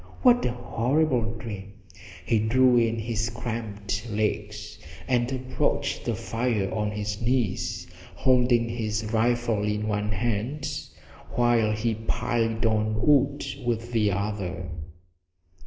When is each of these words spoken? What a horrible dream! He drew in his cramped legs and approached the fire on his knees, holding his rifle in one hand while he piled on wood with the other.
What 0.23 0.43
a 0.45 0.51
horrible 0.51 1.35
dream! 1.37 1.73
He 2.25 2.39
drew 2.39 2.75
in 2.75 2.97
his 2.97 3.29
cramped 3.29 4.09
legs 4.09 4.79
and 5.07 5.31
approached 5.31 6.05
the 6.05 6.15
fire 6.15 6.71
on 6.73 6.89
his 6.89 7.21
knees, 7.21 7.85
holding 8.15 8.67
his 8.67 9.05
rifle 9.13 9.63
in 9.63 9.87
one 9.87 10.11
hand 10.11 10.67
while 11.35 11.71
he 11.73 11.93
piled 11.93 12.65
on 12.65 12.99
wood 13.05 13.45
with 13.63 13.91
the 13.91 14.11
other. 14.11 14.71